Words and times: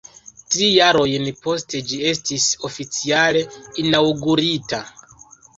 Tri 0.53 0.69
jarojn 0.69 1.27
poste 1.43 1.81
ĝi 1.91 1.99
estis 2.13 2.47
oficiale 2.71 3.45
inaŭgurita. 3.85 4.85